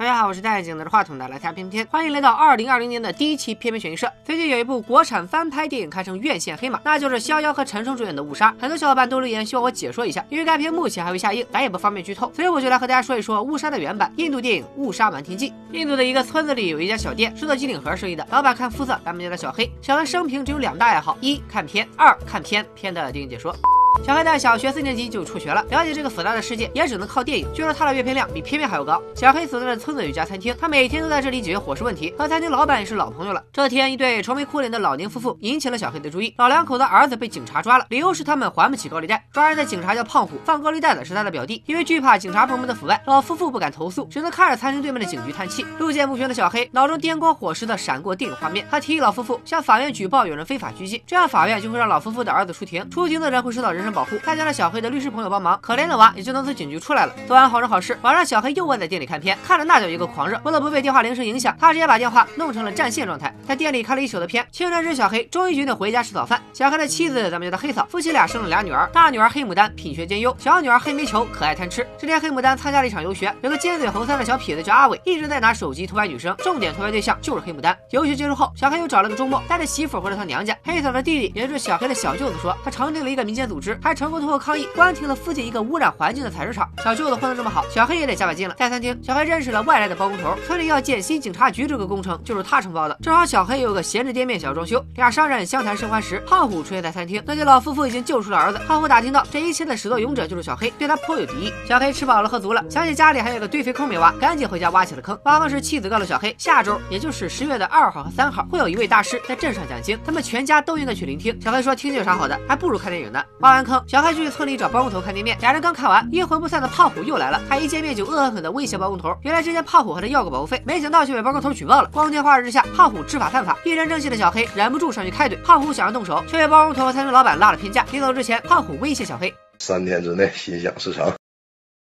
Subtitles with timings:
[0.00, 4.10] 大家好，我是戴眼镜拿着话筒的来看片片，欢迎来到二零二零年的第一期片片选映社。
[4.24, 8.50] 最近有一部国产翻拍电影堪称院线黑马，那就是逍遥和陈冲主演的《误杀》。
[8.58, 15.50] 很多小伙伴都留言希望我解说一下，因为该片目前还未下映，咱也不方便剧透，所以我就来和大家说一说《误杀》的原版印度电影《误杀瞒天记》。
[15.72, 19.70] 印度的一个村子里有一家小店，是做机顶盒生意的，老板看肤色，咱们叫他小黑。
[19.82, 23.54] 小黑生平只有两大爱好：一看片，二看片片的电影解说。
[24.04, 27.46] 小黑在小学四年级就辍学了，了解这个复杂的世界也只能靠电影。
[27.52, 29.00] 据说他的阅片量比片片还要高。
[29.14, 33.44] 小黑所在的村子有家餐厅，他每天都在这里解决伙食问题，和餐厅老板也是老朋友了。
[33.52, 36.34] 这天，一对愁眉苦脸的老年夫妇引起了小黑的注意。
[36.38, 39.22] 老两口的儿子被警察抓了，理由是他们还不起高利贷。
[39.32, 41.62] 抓人的警察叫胖虎，放高利贷的是他的表弟。
[41.66, 45.64] 因为惧怕警察部门的腐败，老夫妇不敢投诉，只能看着餐厅对面的警局叹气。
[45.78, 54.16] 路见不平的小黑脑中电光火石的闪过电影画面，他提议老夫妇向法院举报有人非法拘禁，这样法院就会让老夫妇的儿子出庭，出庭的人会受到人人身保护。
[54.22, 57.14] 再加上小黑的律师朋友帮忙，可怜的娃也就能从警局出来了。
[57.26, 60.38] 做完好人好事，晚上小黑又窝在店里看片，看着那叫一个狂热。
[60.44, 64.46] 为了不被电话铃声影响，他直接把电话弄成了占线状态，在店里看了一宿的片。
[64.52, 66.40] 清晨时，小黑终于决定回家吃早饭。
[66.52, 71.86] 小黑的妻子咱们叫她黑嫂，夫妻俩生了俩女儿，大女儿黑牡丹品学兼优，小女儿黑煤球可爱贪吃。
[71.98, 77.76] 这天黑牡丹参加了一场游学，有个尖嘴猴腮的小痞子叫阿伟，一直在拿手机偷拍女生，重点偷拍对象就是黑牡丹。
[77.90, 80.56] 游学结束后，小黑又找了个周末，带着媳妇回了他娘家。
[80.64, 85.16] 黑嫂的弟弟，也就是小黑的小舅子说，他成立了一个民间组织，还成功通过抗议关停了。
[85.20, 88.54] 附近一个污染环境的采石场，小舅子混得这么好，小黑也得加把劲了。
[88.56, 92.96] 在餐厅，小黑认识了外来的包工头，村里要建新警察局，这个工程就是他承包的。
[93.02, 97.22] 正好小黑有个闲置店面想要装修，俩商人相谈甚欢时，胖虎出现在餐厅。
[97.26, 98.58] 那对老夫妇已经救出了儿子。
[98.66, 101.52] 胖虎打听到这一切的始作俑者就是小黑，对他颇有敌意。
[101.68, 105.18] 小黑吃饱了喝足了，想起家里还有个堆肥坑没挖，赶紧回家挖起了坑。
[105.24, 111.38] 挖坑时，妻子告诉小黑，下周也就是十月的二号和三号，会有一位大师在镇上讲经，他们全家都应该去聆听。
[111.42, 113.22] 小黑说，听听有啥好的，还不如看电影呢。
[113.40, 116.08] 挖完坑，小黑就去村里找包工头看店面，俩人刚看完。
[116.12, 119.16] 阴魂不散的胖虎又来了，他一见面就恶狠狠地威胁包工头。
[119.22, 121.90] 原来之前胖虎和他要过保护费，没想到却被包工头举报了。
[121.92, 125.40] 光天化日之下，胖虎知法犯法，一身正气的小黑忍不住上去开怼。
[125.42, 127.84] 胖虎想要动手，却被包工头和餐厅老板拉了偏架。
[127.92, 131.12] 临走之前，胖虎威胁小黑：三天之内心想事成，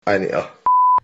[0.04, 0.44] 爱你啊！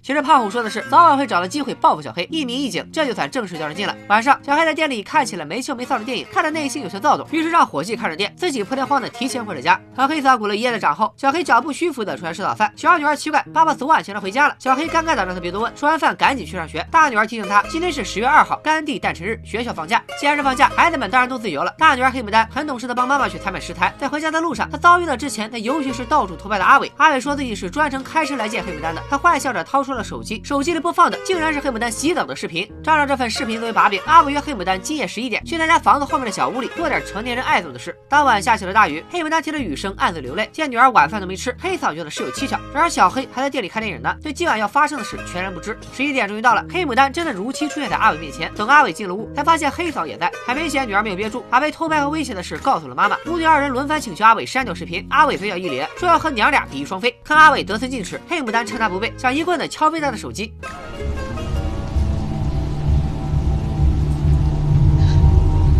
[0.06, 3.96] 其实胖虎说的是早晚会找到机会报复小黑，一鸣一警，这就算正式较上劲了。
[4.06, 9.80] 晚上，小黑在店里看起了没羞没臊的电影，看得内心有些躁动，于是让伙计看着店，自己破天荒的提前回了家。
[9.96, 12.72] 和黑嫂鼓了一夜的掌后，小黑脚步虚浮的出来吃早饭。
[12.76, 14.54] 小女儿奇怪，爸爸昨晚请她回家了。
[14.60, 16.86] 小黑尴尬的让她别多问，吃完饭赶紧去上学。
[16.88, 20.00] 大女儿提醒他，今天是十月二号，甘地诞辰日，学校放假。
[20.20, 21.74] 既然是放假，孩子们当然都自由了。
[21.78, 26.92] 大女儿黑牡丹很懂事的帮妈妈去采买食材，在回家的路上，她遭遇了之前在游学时到处偷拍的阿伟。
[26.96, 30.76] 阿伟说自己是专程开车来见黑牡丹的，他坏笑着掏出了了手机，手机里。
[30.86, 37.92] 播放的竟然是黑牡丹洗澡的视频，仗着这份视频作为把柄，阿伟约黑牡丹今夜十一点去他家房子后面的小屋里做点成年人爱做的事。
[38.08, 40.48] 当晚下起了大雨，黑牡丹听着雨声暗自流泪。
[40.52, 42.56] 见女儿晚饭都没吃，黑嫂觉得事有蹊跷。
[42.72, 45.76] 然而小黑还在店里看电影呢，对今晚要发生的事全然不知。
[45.92, 48.48] 十一点终于到了，黑牡丹真的如期出现在阿伟面前。
[48.54, 53.16] 等阿伟进了屋，才发现黑嫂也在，还没嫌女儿没有憋住，把被偷拍和威胁的事告诉了妈妈。
[53.26, 57.12] 母女二人轮番请求阿伟删掉视频，阿伟非要一咧，说要和娘俩比翼双飞。
[57.24, 60.51] 看阿伟得寸进尺，黑牡丹趁他不备，想一棍子敲飞他的手机。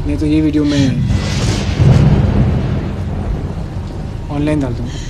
[0.07, 0.83] मैं तो ये वीडियो में
[4.31, 5.04] ऑनलाइन डाल दूँगा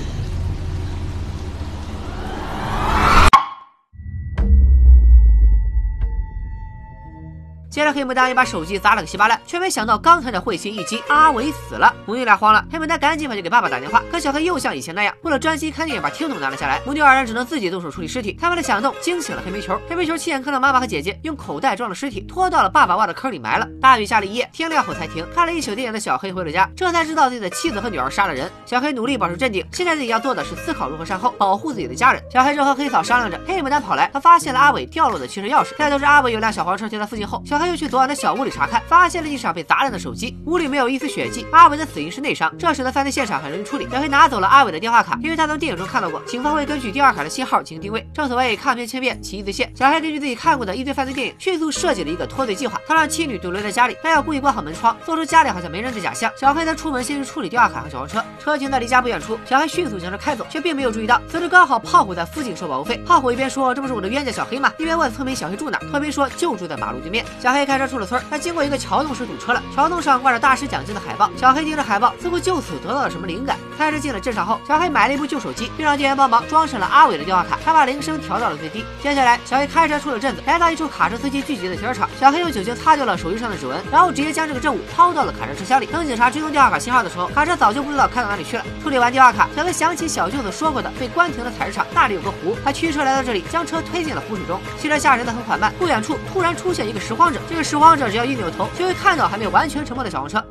[7.77, 11.95] 接着，黑牡丹也把手机砸了个稀巴烂，却没想到刚才的会心一击，阿伟死了。
[12.07, 16.81] 母女俩慌了，黑牡丹赶紧跑去给爸爸打电话，可小黑又像以前那样，为了专心看电影，把听筒拿了下来。
[16.87, 18.33] 母女二人只能自己动手处理尸体。
[18.41, 23.69] 他们的响动惊醒了黑煤球，黑煤球亲眼看到妈妈和姐姐用口袋装了尸体，拖到了爸爸挖的坑里埋了。
[23.79, 25.27] 大雨下了一夜，天亮后才停。
[25.35, 28.51] 看了一宿电影的小黑回了家，这才知道自己的妻子和女儿杀了人。
[28.65, 32.23] 小黑努力保持镇定，现在自己要做的是思考如何善后，保护自己的家人。
[32.33, 35.77] 小黑正和黑嫂商量着，黑牡丹跑来，他发现了阿伟掉落的汽车钥匙。
[35.77, 38.47] 再得知阿伟有辆小黄车停在附近后，小黑又去昨晚的小屋。
[38.47, 41.45] 里查看，发现了地上被砸烂的手机，屋里没有一丝血迹。
[41.51, 43.89] 阿伟的死因是内伤，这使得犯罪现场很容易处理。
[43.91, 48.07] 小黑拿走了阿伟的电话卡，因为他从电影中看到过，警方会根据电话卡的信号进行定位。
[48.15, 49.73] 正所谓看片千遍，其义自现。
[49.75, 52.81] 小黑根据自己看过的一堆犯罪电影，迅速设计了一个脱罪计划。
[52.87, 56.31] 他让妻女独留在家里，还要故意关好门窗，做出家里好像没人的假象。
[56.39, 58.25] 小黑则出门先去处理电话卡和小黄车。
[58.39, 62.97] 车停在离家不远处，小黑迅速将车开走，却并没有注意到，此时刚好胖虎在附近收保护费。
[63.05, 64.73] 胖虎一边说这不是我的冤家小黑吗？
[64.79, 65.79] 一边问村民小黑住哪。
[65.91, 67.25] 村民说就住在马路对面。
[67.41, 67.56] 小黑。
[67.57, 71.31] 黑开车出了村，他经过一个桥洞时堵车了，桥洞上挂着大师奖金的海报。
[71.37, 73.57] 小黑盯着海报，似乎就此得到了什么灵感。
[73.77, 78.85] 开车进了镇上后，小黑买了一部旧手机，并让店员帮忙装上了阿伟的电话卡，他把铃声调到了最低。
[79.03, 82.09] 接下来，小黑开车出了镇子，来到一处卡车司机聚集的停车场。
[82.19, 85.87] 小黑用酒精擦掉了手机上的指纹，然后直接将这个证物抛到了卡车车厢里。
[85.87, 88.65] 等警察追踪电话卡信号的时候，卡车早就不知道开到哪里去了。
[88.83, 92.57] 处理完电话卡，小黑想起小舅子说过的被关停的采石场，那里有个湖。
[92.65, 94.61] 他驱车来到这里，将车推进了湖水中。
[94.81, 97.41] 汽车下沉的很缓慢，不远处突然出现一个拾荒者。
[97.49, 100.45] 这个拾荒者只要一扭头，就会看到还没有完全沉没的小黄车。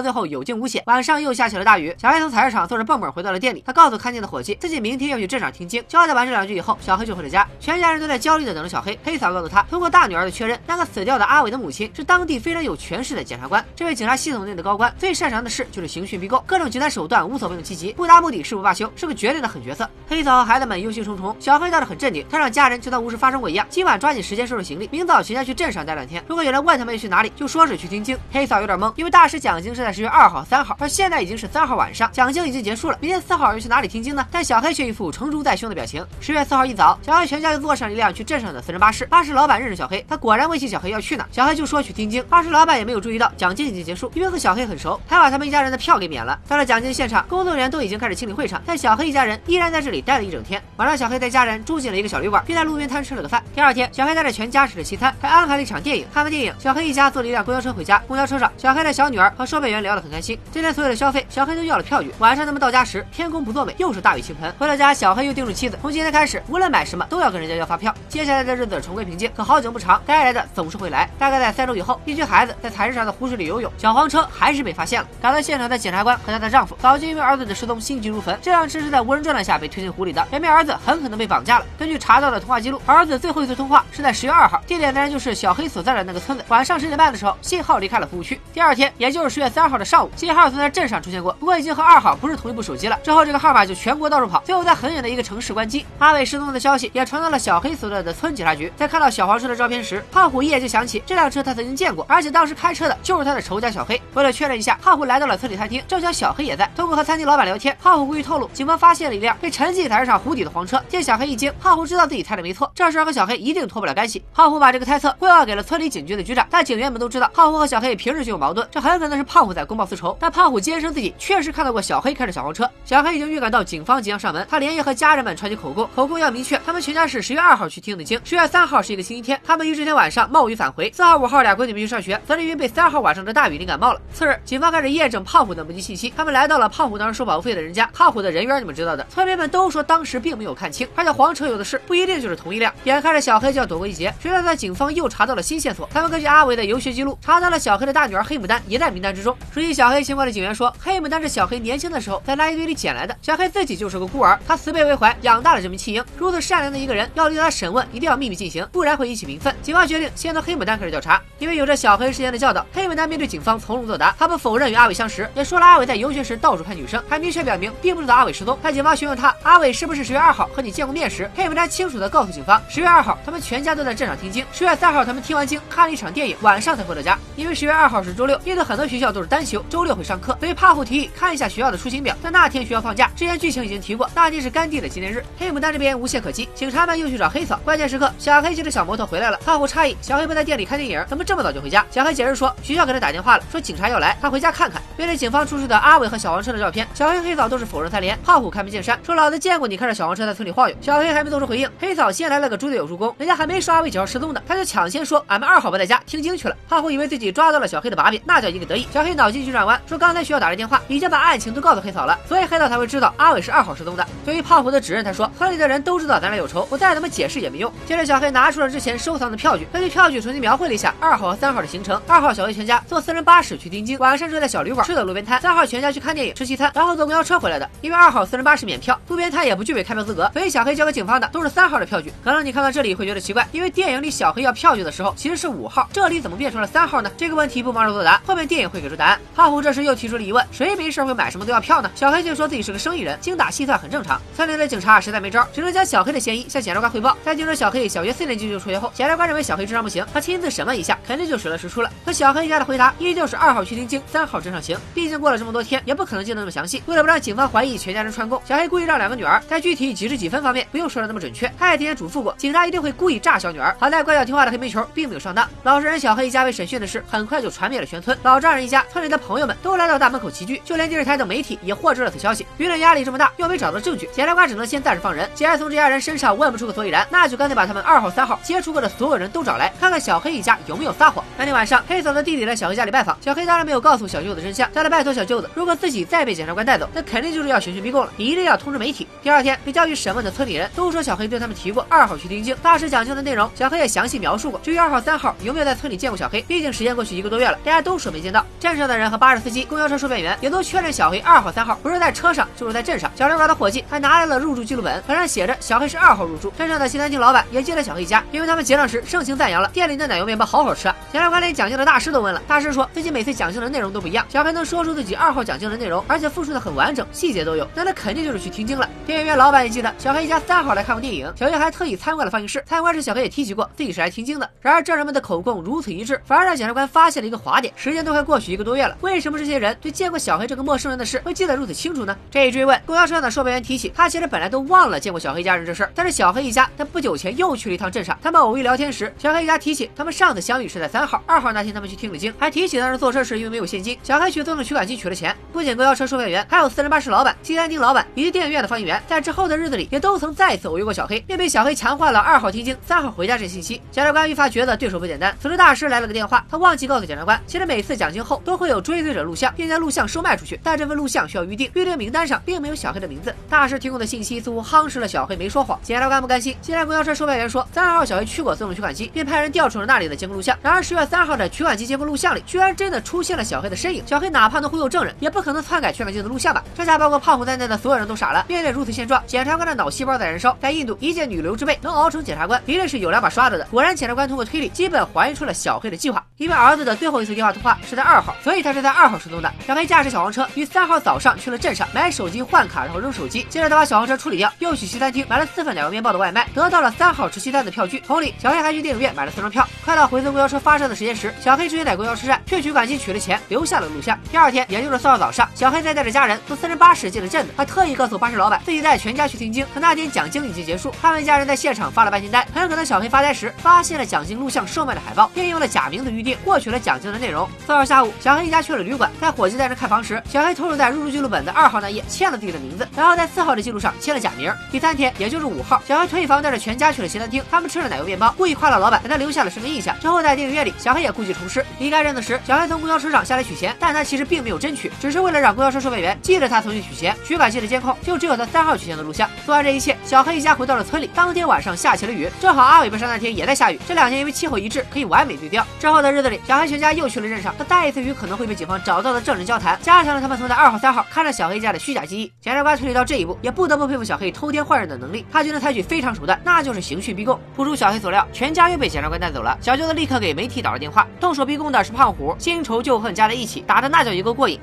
[0.00, 1.94] 还好最后有惊无险，晚上又下起了大雨。
[2.00, 5.84] 小黑从采石场坐着蹦蹦回到了店里，他告诉看见的伙计，自己明天要去镇上听经。
[5.86, 7.46] 交代完这两句以后，小黑就回了家。
[7.60, 8.98] 全家人都在焦虑的等着小黑。
[9.04, 13.62] 黑嫂告诉他，通过大女儿的确认，那个死掉的阿伟的母亲是当地非常有权势的检察官。
[13.76, 19.86] 这位警察系统内的高官最擅长的事就是刑讯逼供，各种极端手段无所不用其极，不达目的誓不罢休，是个绝对的狠角色。
[20.08, 26.24] 黑嫂和孩子们忧心忡忡，小黑倒是很镇定，他让家人就当无事发生过一样，今晚抓紧时间收拾行李，明早全家去镇上待两天。
[26.26, 28.16] 如果有人问他们要去哪里，就说是去听经。
[28.32, 30.44] 黑嫂有点懵，因为大师讲经是在十月二号。
[30.44, 32.98] 三号，而现在已经是三号晚上，讲经已经结束了。
[33.00, 34.26] 明天四号要去哪里听经呢？
[34.30, 36.04] 但小黑却一副成竹在胸的表情。
[36.20, 39.04] 十月四号一早，小黑全家就坐上了一辆去镇上的私人巴士。
[39.06, 42.24] 巴士老板认识小黑，他果然问起小黑要去哪，小黑就说去听经。
[42.24, 46.38] 巴士老板也没有注意到讲经已经结束，因为和小黑很熟，还把他们一家人的票给免了。
[46.48, 50.62] 到了讲经现场，工作人员都已经开始清理会场，但小黑一家人依然在这里待了一整天。
[50.76, 53.42] 晚上，小黑带家人住进了一个小旅馆，并在路边摊吃了个饭。
[53.54, 56.06] 第二天，小黑带着全家吃了西餐，还安排了一场电影。
[56.12, 58.02] 看完电影，小黑一家坐了一辆公交车回家。
[58.06, 60.38] 公交车上，小黑的小女儿和售员聊得很开心。
[60.50, 61.26] 今天所有的消费。
[61.28, 62.12] 小黑都要了票据。
[62.18, 64.52] 晚上他们到家时，天公不作美，又是大雨倾盆。
[64.58, 67.94] 回到家，小黑又叮嘱妻子，从今天开始，无论买什么都要跟人家要发票。
[68.08, 69.30] 接下来的日子重归平静。
[69.36, 71.08] 可好景不长，该来的总是会来。
[71.18, 75.08] 大概在三周以后，一群孩子在采石场的湖水里游泳，小黄车还是被发现了。
[75.20, 78.38] 赶到现场的检察官和他的丈夫，早就因为儿子的失踪心急如焚。
[78.42, 81.66] 这辆车是在无人状态下被推进湖里的，表明儿子很可能被绑架了。
[81.78, 86.44] 根据查到的通话记录，儿子最后一次通话是在十月二号，地点当然就是小黑所在的那个村子。
[86.48, 88.40] 晚上十点半的时候，信号离开了服务区。
[88.52, 92.98] 第二天，也就是十月三号的上午，信号曾在镇上出现过，不过已经和二号不是同一部手机了。
[93.02, 95.84] 之后这个号码就全国到处跑，最后在很远的一个城市关机。
[95.98, 98.72] 阿伟失踪的消息也传到了小黑所在的村警察局。
[98.76, 104.00] 在看到小黄车的照片时，胖虎一眼就想起这辆车他曾经见过，而且当时开车的就是他的仇家小黑。
[104.14, 106.70] 为了确认一下，胖虎来到了村里餐厅，正巧小黑也在。
[106.76, 110.82] 通过和餐厅老板聊天，胖虎故意透露，警方发现了一辆被沉进采石场湖底的黄车。
[110.88, 114.22] 见小黑一惊，胖虎知道自己猜的没错，这事和小黑一定脱不了干系。
[114.34, 120.16] 胖虎把这个猜测汇报给了村里警局的局长，但警员们都知道胖虎和小黑平时就有矛盾，这很可能是胖虎在公报私仇。
[120.20, 122.68] 但胖虎坚称自己确实看到过小黑开着小黄车。
[122.84, 130.90] 小黑已经预感到警方即将上门，他连夜和家人们传起口供，口供要明确，他们全家是十月二号去听的经，十月三号是一个星期天，他们于这天晚上冒雨返回。
[130.92, 134.00] 四号、五号俩闺女没去上学，泽丽云被三号晚上的大雨淋感冒了。
[134.12, 137.88] 次日，警方开始验证胖虎的目击信息，他们来到了胖虎当时收保护费的人家。
[137.92, 142.72] 胖虎的人缘你们知道的，村民们都说当时并没有看清，而且黄车有的是，不一定就是同一辆。
[142.84, 145.88] 眼看着小黑就要躲过一劫，谁料在警方又查到了新线索。
[145.92, 149.36] 他们根据阿伟的游学记录，查到了小黑的大女儿黑牡丹也在名单之中。
[149.52, 153.16] 熟悉小黑情况的警员说，黑牡丹是小黑年轻的时候在垃圾堆里捡来的。
[153.20, 156.04] 小黑自己就是个孤儿，他慈悲为怀，养大了这名弃婴。
[156.16, 159.54] 如此善良的一个人，要对他审问，一定要秘密进行，不然会引起民愤。
[159.62, 164.14] 警方决定先从黑牡丹开始调查，因为有着小黑事先的教导，黑牡丹面对警方从容作答。
[164.18, 168.56] 他不否认与阿伟相识，也说了阿伟在游学时到处看女生，还明确表明并不知道阿伟失踪。
[168.62, 177.18] 在警方询问他阿伟是不是十月二号和你见过面时，黑牡丹清楚的告诉警方，十月二号他们全家都在镇上听经，十月三号他们听完经看了一场电影，晚上才回到家。
[177.40, 183.10] 因为十月二号是周六，印度很多学校都是单休，周六会上课，所以胖虎提议看一下学校的出勤表，但那天学校放假。
[183.16, 185.24] 之前剧情已经提过，那天是甘地的纪念日。
[185.38, 187.58] 黑牡丹这边无懈可击，警察们又去找黑嫂。
[187.64, 189.38] 关键时刻，小黑骑着小摩托回来了。
[189.38, 191.82] 胖虎诧异，小黑不在店里看电影，怎么这么早就回家？
[191.90, 194.82] 小黑解释说，学校给他打电话了，说警察要来，他回家看看。
[194.98, 198.18] 面对警方出示的阿伟和小黄车的照片，小黑、黑嫂都是否认三连。
[198.22, 208.86] 胖虎开门见山说：“老子见过你开着小黄车在村里晃悠。”小黑还没做出回应，黑嫂先来了个猪队友助攻，人家还没说阿伟几号失踪呢，他就抢先说：“俺们二号不在家，听经去了。”胖虎以为自己抓到了小黑的把柄，那叫一个得意。
[208.92, 214.06] 小黑脑筋急转弯，说刚才学校打来电话，已经把案情都告诉黑嫂了，所以黑嫂才会知道阿伟是二号失踪的。
[214.24, 222.00] 对于胖虎的指认，他说：“村里的人都知道咱俩有仇，我再怎么解释也没用。”接着，小黑拿出了之前收藏的票据，根据票据重新描绘了一下二号和三号的行程。
[222.06, 227.68] 二号小黑全家坐私人巴士去丁京，晚上住在小旅馆，吃的路边摊；三号全家去看电影吃西餐，然后坐公交车回来的。
[227.80, 232.12] 因为二号私人巴士免票，路边摊也不具备开票资格，所以小黑交给警方的都是三号的票据。
[232.22, 237.10] 可能你看到这里会觉得奇怪，因为电影里小黑要票据的时候其实是五号，这里怎么变成了三号呢？
[237.20, 239.20] 这个问题不忙着作答，后面电影会给出答案。
[239.36, 241.90] 胖虎这时又提出了疑问：谁没事会买什么都要票呢？
[241.94, 244.18] 小黑就说自己是个生意人，精打细算很正常。
[244.34, 247.14] 村里的警察实在没招，只能将小黑的嫌疑向检察官汇报。
[247.22, 251.92] 在经知小黑小学四年级就辍学后，检察官认为小黑智商不行，他亲自审问一下，肯定就水落石出了。
[252.06, 254.78] 可小黑一家的回答依旧是二号去听经，三号镇上行。
[254.94, 256.82] 毕竟过了这么多天，也不可能记得那么详细。
[256.86, 261.52] 为了不让警方怀疑全家人串供，小黑故意让两个女儿在具体几时几分方面不用说的那么准确。
[261.58, 263.76] 他也提前嘱咐过，警察一定会故意诈小女儿。
[263.78, 265.46] 好在乖巧听话的黑煤球并没有上当。
[265.64, 272.46] 老实人小黑一家被审讯的事很快就传遍了全村，老丈人一家、村里的朋友们都来到大门口齐聚，就连电视台等媒体也获知了此消息。
[272.58, 275.28] 舆论压力这么大，又没找到证据，检察官只能先暂时放人。
[275.34, 281.24] 既然从这家人身上问不出个所以然，那就干脆把他们二号、三号接触过的所有人都找来，看看小黑一家有没有撒谎。
[281.38, 289.06] 那天晚上，黑嫂的弟弟来小黑家里拜访，小黑当然没有告诉小舅子真相，他拜托小舅子，如果自己再被检察官带走，那肯定就是要刑讯逼供了，一定要通知媒体。
[289.22, 294.58] 第二天，被叫去审问的村里人都说小黑对他们提过二号去听经，大师讲经的内容，小黑也详细描述过。
[294.60, 298.44] 至于二号、三号有没有在村里见过小黑，毕竟时间过去一个多月了，大家都说没见到。
[298.58, 303.10] 镇上的人和巴士司机、公交车售票员也都确认小黑二号、三号不是在车上，就是在镇上。
[303.14, 306.52] 小旅馆的伙计还拿来了入住记录本，本上写着小黑是二号入住。
[306.58, 310.96] 镇上的西餐厅老板也进了小黑一家，因为他们结账时盛情赞扬了店里的奶油面包好好吃啊。
[311.12, 318.88] 检察官连讲经的大师都问了，大师说自己每次讲经的内容都不一样，小黑能说出自己二号讲经的内容，而且复述的很完整，细节都有，那他肯定就是去听经了。
[319.06, 322.62] 电影院老板也记得小黑一家三号来看过电影，小黑还特意参观了放映室。
[322.66, 324.48] 参观时，小黑也提起过自己是来听经的。
[324.60, 327.72] 然而证人们的口供如此一致，反而让检察官发现了一个滑点。
[327.76, 332.16] 时间都快过去一个多月了，为什么这些人对见过小黑这个陌生人的事会记得如此清楚呢？
[332.30, 338.18] 这一追问，公交车上的售票员提起，他其实本来都忘了见过小黑家人这事儿，但是小黑一家在不久前又去了一趟镇上。
[338.22, 345.34] 他们偶遇聊天时，小黑一家提起他们上次相遇是在三号、二号那天，他们去听了经，还提起当时坐车时因为没有现金，小黑去自动取款机取了钱。
[345.52, 353.80] 不仅公交车售票员，还有私人巴士老板、西餐厅老板以及电影院的放映员，在之后的日子里也都曾再次偶遇过小黑，并被小黑强化了二号听经、三号回家这信息。
[353.90, 355.34] 检察官愈发觉得对手不简单。
[355.40, 363.34] 此时大师来了个电话，他忘忘记告诉检察官，其实每次讲经后都会有追随者录像，并将录像售卖出去，但这份录像需要预定，预定名单上并没有小黑的名字。
[363.48, 365.76] 大师提供的信息似乎夯实了小黑没说谎。
[365.82, 370.56] 检察官不甘心，既然公交车售票员说三号小黑去过自动取款机，便派人调出了那里的监控录像。
[370.62, 374.04] 然而十月三号的取款机监控录像里，居然真的出现了小黑的身影。
[374.06, 376.62] 小黑哪怕能忽悠证人，也不可能篡改取款机的录像吧？
[376.76, 378.44] 这下包括胖虎在内的所有人都傻了。
[378.46, 380.56] 面对如此现状，检察官的脑细胞在燃烧。
[380.60, 383.66] 在印度，一介女流之辈能熬成检察官，一定是有两把刷子的。
[383.72, 386.24] 果然，检察官通过推理，基本还原出了小黑的计划。
[386.36, 389.50] 因为儿子的最后一次电话通话是在二号，所以他是在二号失踪的。
[389.66, 393.46] 小黑驾驶小黄车于三号早上去了镇上买手机换卡，然后扔手机。
[393.48, 397.98] 接着他把小黄车处理掉，又去西餐厅买了四份奶油面包的外卖，得到了三号吃西餐的票据。
[398.00, 399.66] 同理，小黑还去电影院买了四张票。
[399.82, 404.18] 快到回村公交车发车的时间时，小黑直接在公交车站去取款机取了钱，留下了录像。
[404.30, 407.54] 第二天，也就是四号早上，小黑再带着家人坐私人巴士进了镇子。
[407.56, 412.46] 还特意告诉巴士老板自己带全家去听经，可那天讲经已经结束，他们一家人在现场发了半天呆。
[412.54, 417.48] 很可能小黑发呆时发现了讲经录像售卖的海报，并用了假名字预定，获取了讲经的内容。
[417.64, 424.52] 四号下午，小黑一家去了旅馆，在伙计带着看房时，小黑偷偷在入住记录本的二号那页签了自己的名字，然后在四号的记录上签了假名。
[424.68, 429.96] 第三天，也就是五号，小黑退房带着全家去了西餐厅，他们吃了奶油面包，故意夸了老板，给他留下了深刻印象。
[430.00, 437.16] 之后在电影院里，小黑也故技重施，离开镇子时，小黑从公交车上下来取钱，但他其实并没有真取，只是为了让公交车售票员记得他曾经取钱。
[437.24, 439.30] 取款机的监控就只有他三号取钱的录像。
[439.46, 441.08] 做完这一切，小黑一家回到了村里。
[441.14, 445.64] 当天晚上下起了雨，正好阿伟被杀那天也在下雨，这两天因为气候一致，可以完美对调。
[445.78, 452.31] 之后的日子里，小黑全家又去了镇上，他再一次与可能会被警方找到的证人交谈，加强了他们曾在二号、三号看着小黑家的虚假记忆。
[452.39, 455.25] 检察官推理到这一步，也不得不佩服小黑偷天换日的能力。
[455.31, 457.39] 他就能采取非常手段，那就是刑讯逼供。
[457.55, 459.57] 不出小黑所料，全家又被检察官带走了。
[459.61, 464.59] 小舅子立刻给媒体打了电话，动手逼供的是胖虎，新仇旧恨加在一起，打的那叫一个过瘾。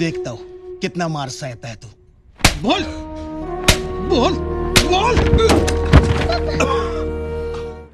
[0.00, 0.40] देखता हूँ
[0.80, 1.88] कितना मार सहता है तू
[2.62, 2.82] बोल
[4.08, 4.53] बोल
[4.85, 6.94] 你爸爸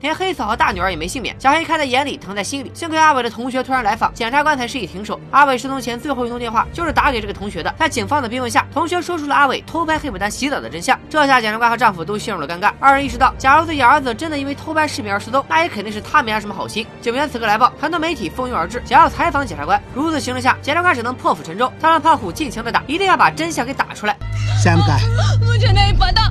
[0.02, 1.36] 连黑嫂和大女儿也没幸免。
[1.40, 2.72] 小黑看在眼里疼在心里。
[2.74, 5.20] 幸亏阿伟的同学突然来访检察官才示意停手。
[5.30, 7.74] 阿伟失踪前最后一通电话就是打给这个同学的。
[7.78, 11.00] 在警方的逼问下同学说出了阿伟偷拍黑牡丹洗澡的真相。
[11.10, 12.72] 这下检察官和丈夫都陷入了尴尬。
[12.80, 16.86] 二人意识到假如自己儿子真的因为偷拍视频而失踪那也肯定是他没安什么好心。
[17.00, 19.82] 警员此刻来报很多媒体蜂拥而至想要采访检察官。
[19.94, 24.18] 如此形势下检察官只能破釜沉舟他让胖虎尽情的打一定要把真相给打出来。
[24.64, 25.00] 三百
[25.48, 26.22] 我前那一把刀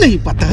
[0.00, 0.46] 那一把刀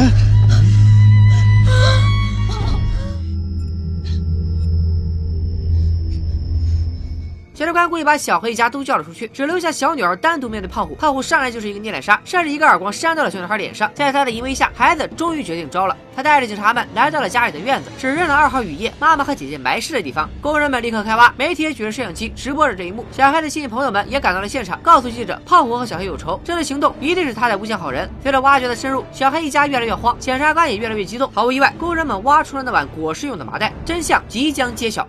[7.61, 10.95] 检察官故意把小黑一家都叫了出去，只留下小女儿单独面对胖虎。
[10.95, 13.91] 胖虎上来就是一个捏脸杀，甚至一个耳光扇到了小女孩脸上。
[13.93, 15.95] 在他的淫威下，孩子终于决定招了。
[16.15, 20.27] 他带着警察们来到了家里的院子，指认了二号雨夜妈妈和姐姐埋尸的地方。
[20.41, 23.05] 工人们立刻开挖，媒体也举着摄像机直播着这一幕。
[23.11, 28.09] 小黑的亲戚朋友们也赶到了现场，告诉记者，胖虎和小黑有仇，这次行动一定是他在诬陷好人。
[28.23, 31.29] 随着挖掘的深入，小黑一家越来越慌，检察官也越来越激动。
[31.31, 35.07] 毫无意外，工人们挖出了那碗裹尸用的麻袋，真相即将揭晓。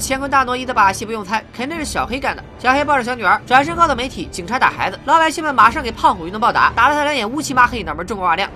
[0.00, 2.42] 乾坤大挪移的把戏不用猜，肯定是小黑干的。
[2.58, 8.50] 小黑抱着小女儿，转身告诉媒体：“警察打孩子。”老百姓们马上给胖虎一顿暴打，打了他两眼乌漆麻黑，脑门锃光瓦亮。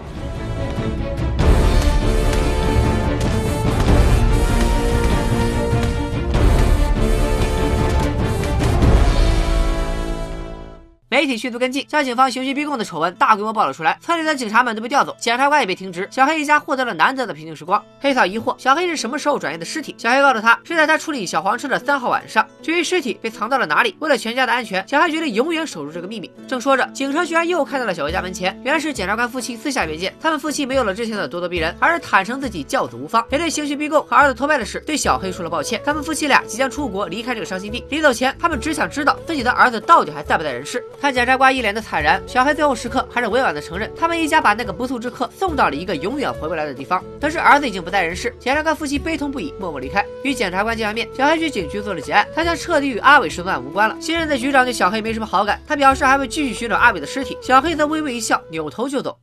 [11.15, 13.97] 媒体迅速跟进，将警方刑讯逼供的丑闻大规模爆了出来。
[14.03, 16.09] 村里的警察们都被调走，检察官也被停职。
[16.11, 17.81] 小黑一家获得了难得的平静时光。
[18.01, 19.95] 黑嫂疑惑：小黑是什么时候转移的尸体？
[19.97, 22.45] 小黑告诉他，是在他处理小黄车的三号晚上。
[22.61, 26.29] 至于尸体被藏到了哪里，为了全家的安全，小黑决定永远守住这个秘密。
[26.49, 28.61] 正说着，警车居然又开到了小黑家门前。
[28.65, 35.81] 原来是检察官夫妻私下约见，他们夫妻没有了之前的咄咄逼人，而是坦诚自己教子无方，也对刑讯逼供和儿子拖拍的事对小黑说了抱歉。
[35.85, 40.85] 他们夫妻俩即将出国离开这个伤心地，临走前，他们只想知道自己的儿子到底还在不在人世。
[41.05, 41.83] 看检察官一脸的。
[41.83, 47.05] 惨然，小黑最后时刻还是委婉的承认，他们一家把那个不速之客送到了一个永远回不来的地方。
[47.21, 50.03] 得知儿子已经不在人世，检察官夫妻悲痛不已，默默离开。
[50.23, 53.95] 与检察官见完面，小黑去警局做了结案，他将彻底与阿伟失踪案无关了。
[54.01, 57.37] 新任的局长对小黑没什么好感，他表示还会继续寻找阿伟的尸体。
[57.43, 59.11] 小黑则微微一笑，扭头就走。《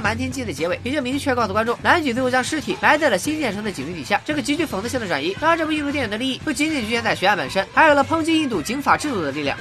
[0.00, 4.20] 瞒天记》的结尾也就明确告诉观众，男主最后将尸体埋在了新建成的警局底下。
[4.24, 9.58] 这个极具讽刺性的转移，让这部印度电影的利益不仅仅局限在悬案本身，还有了抨击印度警法制度的力量。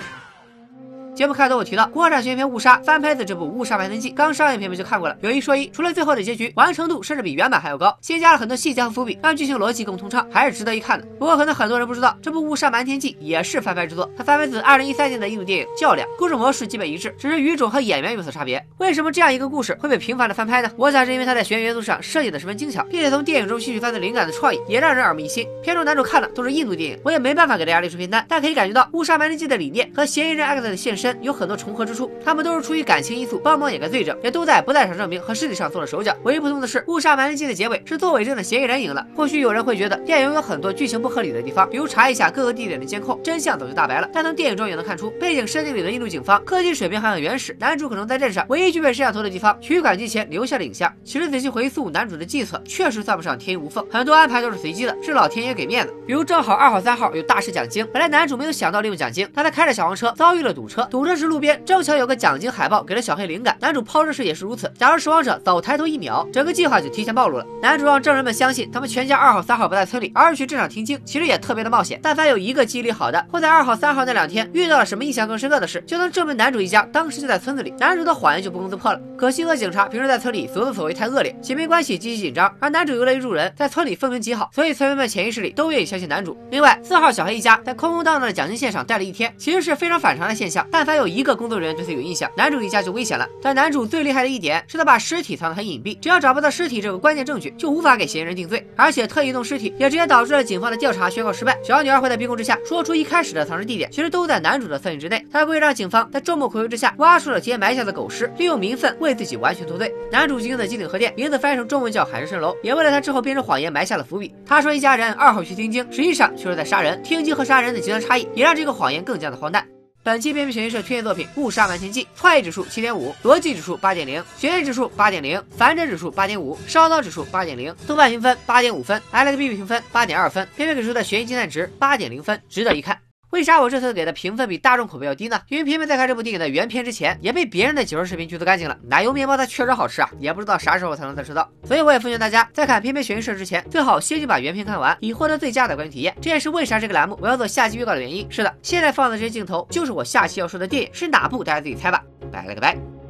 [1.13, 5.17] 节目开头我提到，国产悬疑片《误杀》翻拍的这部《误杀瞒天记》，刚上映片尾就看过了。
[5.19, 11.05] 有一说一，除了最后的结局完成度甚至比原版还要高，新加了很多细节和伏笔，让剧情逻辑更通畅，还是值得一看的。
[11.19, 18.65] 不过可能很多人不知道，这部《误杀瞒天记》也是翻拍之作，它翻拍自2013年的印度电影《较量》，故事模式基本一致，只是语种和演员有所差别。
[18.77, 20.71] 为什么这样一个故事会被频繁的翻拍呢？
[20.77, 25.45] 我想是因为它在悬疑元素上设计的十分精巧，并且从电影中吸取犯罪灵感的创意也让人耳目一新。
[25.61, 36.15] 片中男主看的都是印度电影，我也没办法给大家列出片单，但可以感觉到《误杀瞒天记》的理念和嫌疑人 X 的现实身有很多重合之处，他们都是出于感情因素帮忙掩盖罪证，也都在不在场证明和尸体上做了手脚。
[36.23, 39.05] 唯一不同的是，《误杀瞒人记》的结尾是作伪证的嫌疑人赢了。
[39.15, 44.07] 或许有人会觉得电影有很多剧情不合理的地方，比如查一下各个地点的监控，真相早就大白了。
[44.13, 50.91] 但从电影中也能看出，背景设定里的印度警方科技水平还很原始，男主可能在镇上唯一具备摄像头的地方取款机前留下了影像。
[51.03, 55.93] 其实仔细回溯男主的计策，确实算不上天衣无缝，很多安排都是随机的，是老天爷给面子。
[56.05, 63.55] 比如正好二号、三号有大事奖金，本来男主没有想到利用奖金，但他开着小黄车遭遇了堵车，堵车时路边正巧有个奖金海报，给了小黑灵感。
[63.61, 67.45] 男主抛尸时也是如此，假如守望者早抬头一秒，整个计划就提前暴露了。
[67.61, 71.97] 男主让证人们相信他们全家二号、三号不在村里，而是去镇上听经，其实也特别的冒险。
[72.03, 78.99] 但凡有一个记忆力好的，或在二号、三号那两天遇到了什么印象更深刻的事，就能证明男主一家当时就在村子里，男主的谎言就不攻自破了。
[79.17, 86.37] 可惜和警察平时在村里所作所为太恶劣，警民关系极其紧张，而男主又乐于助人，在村里风评极好，所以村民们潜意识里都愿意相信男主。
[86.51, 90.67] 另外，四号小黑一家在空空荡荡的奖金线上待了一天，其实是非常反常的现象。
[90.69, 93.29] 但但凡有一个工作人员对他有印象，男主一家就危险了。
[93.39, 98.67] 但男主最厉害的一点是他把尸体藏得很隐蔽，只要找不到尸体这个关键证据，就无法给嫌疑人定罪。
[98.75, 101.55] 而且特意弄尸体，也直接导致了警方的调查宣告失败。
[101.63, 105.23] 小女儿会在逼供之下说出一开始的藏尸地点，其实都在男主的策应之内。
[105.31, 109.93] 他故意让警方在众目睽睽之下挖出了提前埋下的狗尸，利用名分为自己完全脱罪。
[110.11, 114.33] 男主经营的金鼎贺店名字翻译成中文叫海市蜃楼，也为了他之后编织谎言埋下了伏笔。
[114.47, 116.99] 他说一家人二号去听经，实际上却是在杀人。
[117.03, 119.63] 听经和杀人的极端差异，也让这个谎言更加的荒诞。
[120.03, 133.10] 本期片片悬疑社推荐作品《误杀瞒天记》，创意指数七点五，逻辑指数八点零，悬疑指数八点零，反转指数八点五，烧脑指数八点零，豆瓣评分八点五分，IMDB 评分八点二分，片片给出的悬疑惊叹值八点零分，值得一看。
[133.31, 135.41] 为啥我这次给的评分比大众口碑要低呢？
[135.47, 138.77] 因为偏偏在看这部电影的原片之前，也被别人的解说视频剧透干净了。
[138.83, 141.49] 奶油面包它确实好吃啊，也不知道啥时候才能再吃到。
[141.63, 146.15] 所以我也奉劝大家，在看偏偏悬疑社之前，最好先去把原片看完，以获得最佳的观影体验。
[146.21, 148.27] 这也是为啥这个栏目我要做下期预告的原因。
[148.29, 152.03] 是的，现在放的这些镜头，就是我下期要说的电影是哪部，大家自己猜吧。
[152.31, 153.00] 拜了个拜。